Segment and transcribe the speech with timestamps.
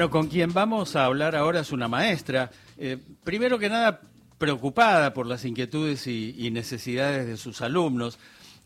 [0.00, 2.52] Bueno, con quien vamos a hablar ahora es una maestra.
[2.76, 4.00] Eh, primero que nada,
[4.38, 8.20] preocupada por las inquietudes y, necesidades de sus alumnos.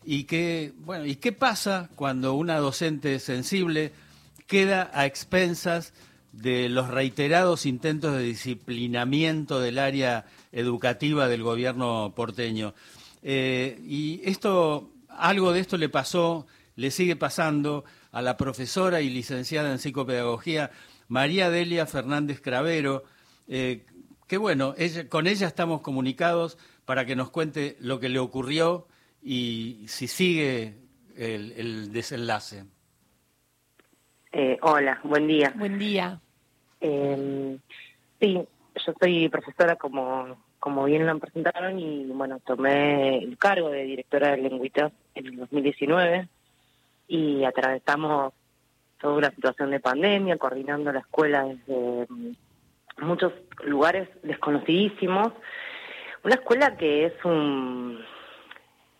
[0.04, 3.92] Y qué, bueno, ¿y qué pasa cuando una docente sensible
[4.46, 5.94] queda a expensas
[6.32, 12.74] de los reiterados intentos de disciplinamiento del área educativa del gobierno porteño?
[13.22, 16.46] Eh, y esto, algo de esto le pasó,
[16.76, 20.70] le sigue pasando a la profesora y licenciada en psicopedagogía
[21.12, 23.04] María Delia Fernández Cravero,
[23.46, 23.84] eh,
[24.26, 24.74] que bueno,
[25.10, 28.86] con ella estamos comunicados para que nos cuente lo que le ocurrió
[29.22, 30.78] y si sigue
[31.14, 32.64] el, desenlace.
[34.32, 35.52] Eh, hola, buen día.
[35.54, 36.18] Buen día.
[36.80, 37.58] Em,
[38.18, 43.82] sí, yo soy profesora como, como bien lo presentaron y bueno, tomé el cargo de
[43.84, 46.26] directora de Lengüitas en el 2019
[47.06, 48.32] y atravesamos
[49.02, 52.32] toda una situación de pandemia, coordinando la escuela desde mm,
[52.98, 53.32] muchos
[53.64, 55.32] lugares desconocidísimos.
[56.22, 58.00] Una escuela que es un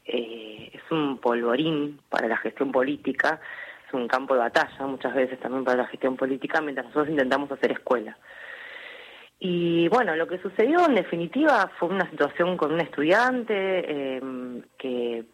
[0.05, 3.41] eh, es un polvorín para la gestión política,
[3.87, 7.51] es un campo de batalla muchas veces también para la gestión política, mientras nosotros intentamos
[7.53, 8.19] hacer escuela.
[9.39, 15.25] Y bueno, lo que sucedió en definitiva fue una situación con un estudiante eh, que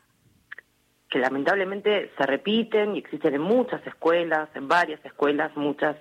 [1.11, 5.97] que lamentablemente se repiten y existen en muchas escuelas, en varias escuelas, muchas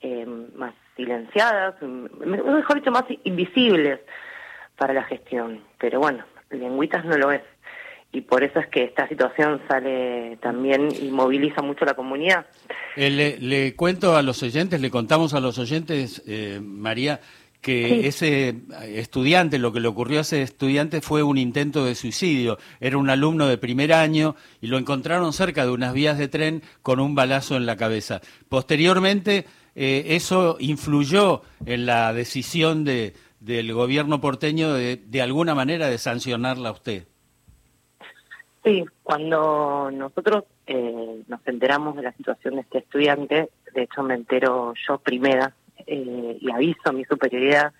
[0.00, 0.26] eh,
[0.56, 4.00] más silenciadas, mejor dicho, más invisibles
[4.76, 5.60] para la gestión.
[5.78, 7.42] Pero bueno, Lengüitas no lo es.
[8.14, 12.44] Y por eso es que esta situación sale también y moviliza mucho la comunidad.
[12.94, 17.20] Eh, le, le, cuento a los oyentes, le contamos a los oyentes, eh, María,
[17.62, 22.58] que ese estudiante, lo que le ocurrió a ese estudiante fue un intento de suicidio.
[22.80, 26.62] Era un alumno de primer año y lo encontraron cerca de unas vías de tren
[26.82, 28.20] con un balazo en la cabeza.
[28.48, 29.46] Posteriormente,
[29.76, 35.98] eh, eso influyó en la decisión de, del gobierno porteño de, de alguna manera de
[35.98, 37.06] sancionarla a usted.
[38.64, 44.14] Sí, cuando nosotros eh, nos enteramos de la situación de este estudiante, de hecho me
[44.14, 45.54] entero yo primera
[45.86, 47.72] eh, y aviso a mi superioridad,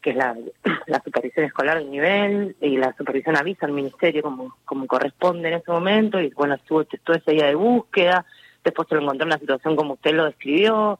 [0.00, 0.36] que es la,
[0.86, 5.54] la supervisión escolar de nivel, y la supervisión avisa al ministerio como, como corresponde en
[5.54, 8.24] ese momento, y bueno, estuvo todo ese día de búsqueda,
[8.64, 10.98] después se lo encontró en una situación como usted lo describió,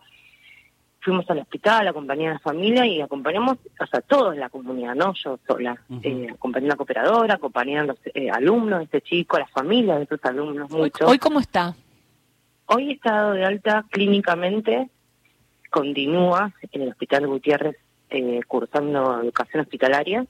[1.01, 5.15] fuimos al hospital, acompañé a la familia y acompañamos, o sea, todos la comunidad, no
[5.15, 5.81] yo sola.
[6.03, 9.51] Eh, acompañé a la cooperadora, acompañé a los eh, alumnos de este chico, a las
[9.51, 11.07] familias de esos alumnos, mucho.
[11.07, 11.75] ¿Hoy cómo está?
[12.67, 14.91] Hoy está dado de alta clínicamente
[15.71, 17.77] continúa en el Hospital Gutiérrez
[18.11, 20.27] eh, cursando educación hospitalaria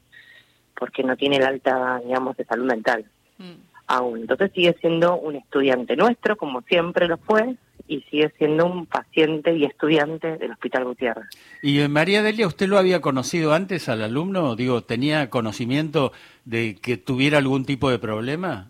[0.78, 3.04] porque no tiene el alta, digamos, de salud mental
[3.38, 3.52] mm.
[3.88, 4.20] aún.
[4.20, 7.56] Entonces sigue siendo un estudiante nuestro, como siempre lo fue,
[7.88, 11.26] y sigue siendo un paciente y estudiante del Hospital Gutiérrez.
[11.62, 14.56] ¿Y eh, María Delia, usted lo había conocido antes al alumno?
[14.56, 16.12] Digo, ¿tenía conocimiento
[16.44, 18.68] de que tuviera algún tipo de problema?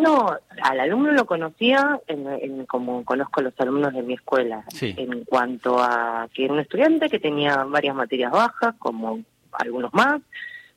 [0.00, 5.24] No, al alumno lo conocía en, como conozco a los alumnos de mi escuela, en
[5.24, 9.20] cuanto a que era un estudiante que tenía varias materias bajas, como
[9.52, 10.22] algunos más,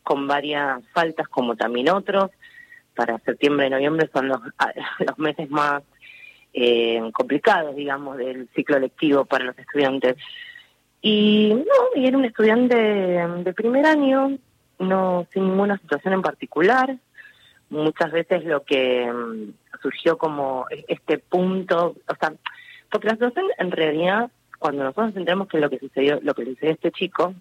[0.03, 2.31] con varias faltas como también otros.
[2.95, 4.39] Para septiembre y noviembre son los,
[4.99, 5.83] los meses más
[6.53, 10.17] eh, complicados, digamos, del ciclo lectivo para los estudiantes.
[11.01, 14.37] Y no, y era un estudiante de primer año,
[14.79, 16.97] no sin ninguna situación en particular,
[17.73, 22.33] muchas veces lo que mm, surgió como este punto, o sea,
[22.89, 26.69] porque la situación en realidad, cuando nosotros entendemos que lo que sucedió, lo que sucedió
[26.69, 27.33] a este chico,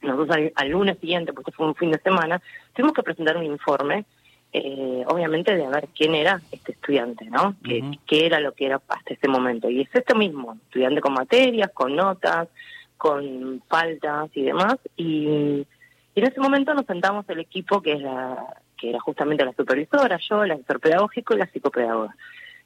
[0.00, 2.40] nosotros al, lunes siguiente, porque fue un fin de semana,
[2.72, 4.04] tuvimos que presentar un informe,
[4.52, 7.56] eh, obviamente de ver quién era este estudiante, ¿no?
[7.62, 9.68] ¿Qué, era lo que era hasta ese momento.
[9.68, 12.48] Y es este mismo, estudiante con materias, con notas,
[12.96, 14.76] con faltas y demás.
[14.96, 15.66] Y,
[16.14, 19.52] y en ese momento nos sentamos el equipo, que es la, que era justamente la
[19.52, 22.16] supervisora, yo, el asesor pedagógico y la psicopedagoga.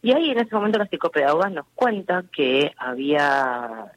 [0.02, 3.92] Y ahí en ese momento la psicopedagoga nos cuenta que había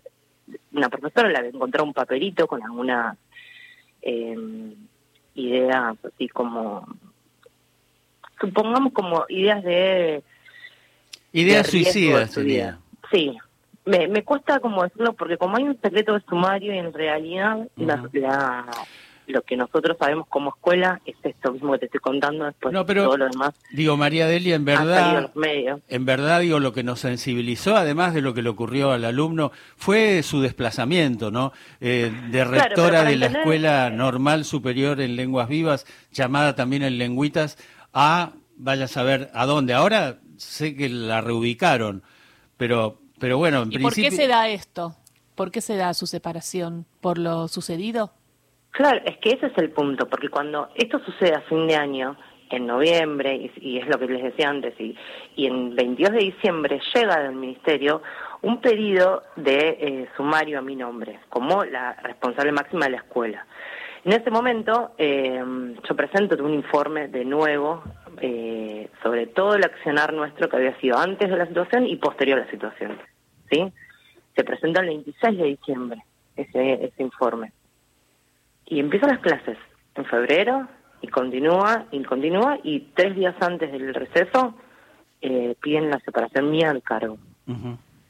[0.71, 3.17] una profesora le había encontrado un papelito con algunas
[4.01, 4.37] eh,
[5.33, 6.87] ideas así como
[8.39, 10.23] supongamos como ideas de
[11.33, 12.79] ideas suicidas sería.
[13.11, 13.35] sí.
[13.85, 17.67] Me, me cuesta como decirlo porque como hay un secreto de sumario y en realidad
[17.75, 18.65] la
[19.27, 22.85] lo que nosotros sabemos como escuela es esto mismo que te estoy contando después no,
[22.85, 25.31] pero, todo lo demás digo María Delia en verdad
[25.87, 29.51] en verdad digo lo que nos sensibilizó además de lo que le ocurrió al alumno
[29.75, 35.85] fue su desplazamiento no eh, de rectora de la escuela normal superior en lenguas vivas
[36.11, 37.57] llamada también en lengüitas
[37.93, 42.03] a vaya a saber a dónde ahora sé que la reubicaron
[42.57, 44.09] pero Pero bueno, en ¿Y principio...
[44.09, 44.95] ¿Por qué se da esto?
[45.35, 46.85] ¿Por qué se da su separación?
[47.01, 48.13] ¿Por lo sucedido?
[48.75, 52.17] Claro, es que ese es el punto, porque cuando esto sucede a fin de año,
[52.49, 54.97] en noviembre, y, es lo que les decía antes, y,
[55.37, 58.01] y en 22 de diciembre llega del Ministerio
[58.41, 63.45] un pedido de eh, sumario a mi nombre, como la responsable máxima de la escuela.
[64.03, 65.41] En ese momento eh,
[65.87, 67.81] yo presento un informe de nuevo
[68.19, 72.39] eh, sobre todo el accionar nuestro que había sido antes de la situación y posterior
[72.39, 72.99] a la situación.
[73.49, 73.71] ¿sí?
[74.35, 76.03] Se presenta el 26 de diciembre
[76.35, 77.53] ese, ese informe.
[78.65, 79.57] Y empiezan las clases
[79.95, 80.67] en febrero
[81.01, 84.55] y continúa y continúa y tres días antes del receso
[85.21, 87.17] eh, piden la separación mía del cargo.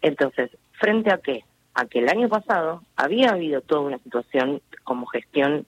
[0.02, 1.44] Entonces, ¿frente a qué?
[1.74, 5.66] A que el año pasado había habido toda una situación como gestión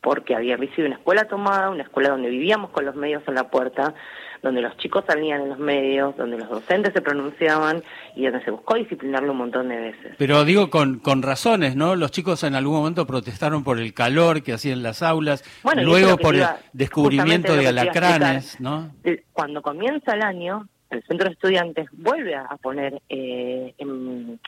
[0.00, 3.50] porque había sido una escuela tomada, una escuela donde vivíamos con los medios en la
[3.50, 3.94] puerta,
[4.42, 7.82] donde los chicos salían en los medios, donde los docentes se pronunciaban
[8.16, 10.14] y donde se buscó disciplinarlo un montón de veces.
[10.18, 11.96] Pero digo con, con razones, ¿no?
[11.96, 15.44] Los chicos en algún momento protestaron por el calor que hacían las aulas,
[15.76, 18.90] luego por el descubrimiento de alacranes, ¿no?
[19.32, 24.40] Cuando comienza el año, el centro de estudiantes vuelve a poner eh, en,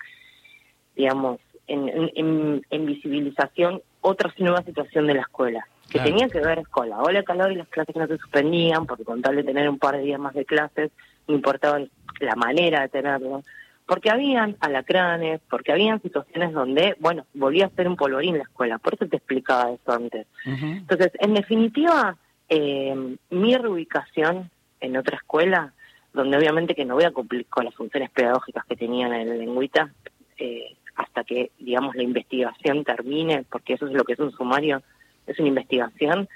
[0.97, 6.89] digamos, en, en, visibilización otra nueva situación de la escuela, que tenía que ver con
[6.89, 9.44] la ola de calor y las clases que no se suspendían, porque con tal de
[9.44, 10.91] tener un par de días más de clases,
[11.29, 11.81] no importaba
[12.21, 13.43] la manera de tenerlo,
[13.87, 18.79] porque habían alacranes, porque habían situaciones donde, bueno, volvía a ser un polvorín la escuela,
[18.79, 20.27] por eso te explicaba eso antes.
[20.47, 22.17] Entonces, en definitiva,
[22.49, 24.50] eh, mi reubicación
[24.81, 25.73] en otra escuela,
[26.15, 29.39] donde obviamente que no voy a cumplir con las funciones pedagógicas que tenía en el
[29.39, 29.93] lengüita,
[30.39, 34.83] eh, hasta que, digamos, la investigación termine, porque eso es lo que es un sumario,
[35.27, 36.29] es una investigación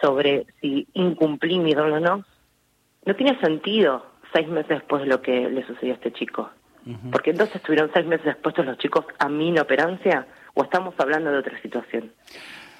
[0.00, 2.24] sobre si incumplí mi rol o no,
[3.04, 6.50] no tiene sentido seis meses después de lo que le sucedió a este chico.
[7.10, 11.38] Porque entonces estuvieron seis meses después los chicos a mi inoperancia o estamos hablando de
[11.38, 12.12] otra situación.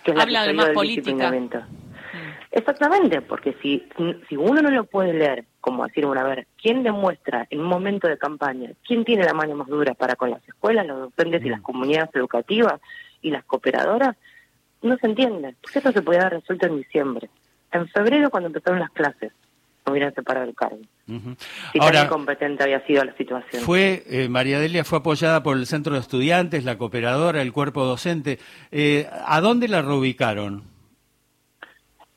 [0.05, 1.33] Que es Habla de más política.
[2.53, 3.87] Exactamente, porque si,
[4.29, 7.67] si uno no lo puede leer, como decir, bueno, a ver, ¿quién demuestra en un
[7.67, 11.45] momento de campaña, quién tiene la mano más dura para con las escuelas, los docentes
[11.45, 11.65] y las mm.
[11.65, 12.81] comunidades educativas
[13.21, 14.17] y las cooperadoras?
[14.87, 17.29] No se entiende, porque eso se podía haber resuelto en diciembre.
[17.73, 19.33] En febrero, cuando empezaron las clases,
[19.87, 20.79] hubieran separado el cargo.
[21.07, 23.63] Si Ahora, tan incompetente había sido la situación.
[23.63, 27.85] Fue, eh, María Delia fue apoyada por el Centro de Estudiantes, la cooperadora, el cuerpo
[27.85, 28.39] docente.
[28.71, 30.77] Eh, ¿A dónde la reubicaron?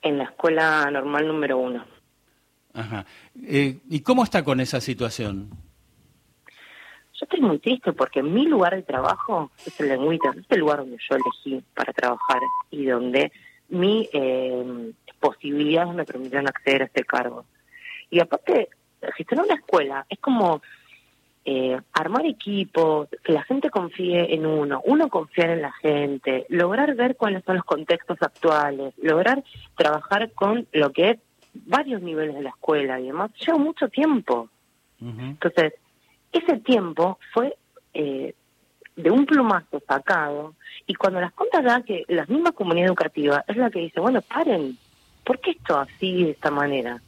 [0.01, 1.85] en la escuela normal número uno.
[2.73, 3.05] Ajá.
[3.43, 5.49] Eh, ¿Y cómo está con esa situación?
[7.19, 10.77] Yo estoy muy triste porque mi lugar de trabajo es el Lengüita, es el lugar
[10.79, 12.39] donde yo elegí para trabajar
[12.71, 13.31] y donde
[13.67, 17.43] mi eh, posibilidades me permitieron acceder a este cargo.
[18.09, 18.69] Y aparte,
[19.17, 20.61] gestionar una escuela es como
[21.43, 26.95] eh, armar equipos, que la gente confíe en uno, uno confiar en la gente, lograr
[26.95, 29.43] ver cuáles son los contextos actuales, lograr
[29.75, 31.19] trabajar con lo que es
[31.53, 34.49] varios niveles de la escuela y demás, lleva mucho tiempo.
[35.01, 35.73] Entonces,
[36.31, 37.57] ese tiempo fue
[37.93, 38.33] eh,
[38.95, 40.55] de un plumazo sacado
[40.85, 44.21] y cuando las cuentas dan que la misma comunidad educativa es la que dice, bueno,
[44.21, 44.77] paren,
[45.23, 47.01] ¿por qué esto así de esta manera?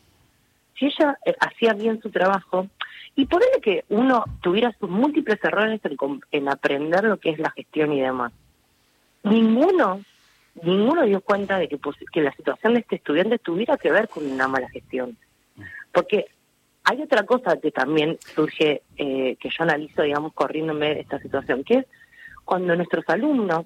[0.78, 2.68] Si ella eh, hacía bien su trabajo,
[3.16, 5.82] y eso que uno tuviera sus múltiples errores
[6.32, 8.32] en, aprender lo que es la gestión y demás.
[9.24, 10.01] Ninguno,
[10.63, 11.80] ninguno dio cuenta de que,
[12.12, 15.18] que la situación de este estudiante tuviera que ver con una mala gestión.
[15.92, 16.28] Porque
[16.84, 21.80] hay otra cosa que también surge, eh, que yo analizo, digamos, corriéndome esta situación, que
[21.80, 21.86] es
[22.44, 23.66] cuando nuestros alumnos,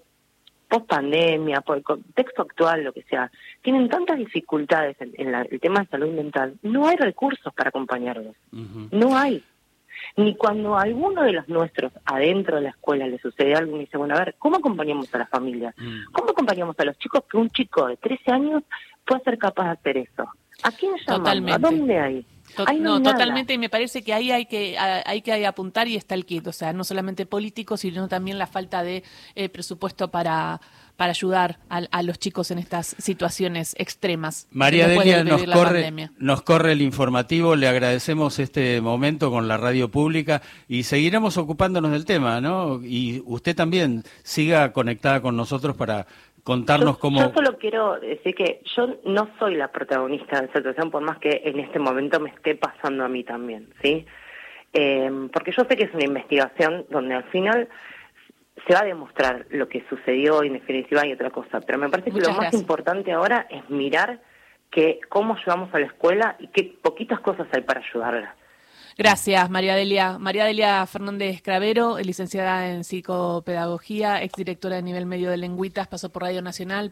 [0.68, 3.32] post pandemia, por el contexto actual, lo que sea,
[3.62, 8.36] tienen tantas dificultades en, el tema de salud mental, no hay recursos para acompañarlos.
[8.92, 9.44] No hay.
[10.18, 13.82] Ni cuando a alguno de los nuestros adentro de la escuela le sucede algo y
[13.82, 15.74] dice, bueno, a ver, ¿cómo acompañamos a la familia?
[15.78, 16.12] Mm.
[16.12, 18.64] ¿Cómo acompañamos a los chicos que un chico de 13 años
[19.06, 20.30] puede ser capaz de hacer eso?
[20.64, 21.54] ¿A quién llamamos?
[21.54, 22.26] ¿A dónde hay?
[22.80, 26.26] No, totalmente, y me parece que ahí hay que, hay que apuntar y está el
[26.26, 29.04] kit, o sea, no solamente político, sino también la falta de
[29.36, 30.62] eh, presupuesto para,
[30.96, 34.48] para ayudar a, los chicos en estas situaciones extremas.
[34.52, 39.90] María Delia, nos corre, nos corre el informativo, le agradecemos este momento con la radio
[39.90, 42.82] pública y seguiremos ocupándonos del tema, ¿no?
[42.84, 46.08] Y usted también siga conectada con nosotros para
[46.46, 47.20] contarnos cómo...
[47.20, 51.18] Yo solo quiero decir que yo no soy la protagonista de esa situación, por más
[51.18, 54.06] que en este momento me esté pasando a mí también, ¿sí?
[54.72, 57.68] Eh, porque yo sé que es una investigación donde al final
[58.68, 61.90] se va a demostrar lo que sucedió y en definitiva hay otra cosa, pero me
[61.90, 64.20] parece que lo más importante ahora es mirar
[64.70, 68.36] que cómo ayudamos a la escuela y qué poquitas cosas hay para ayudarla.
[68.98, 70.18] Gracias, María Delia.
[70.20, 76.22] María Delia Fernández Cravero, licenciada en psicopedagogía, exdirectora de nivel medio de Lengüitas, pasó por
[76.22, 76.84] Radio Nacional.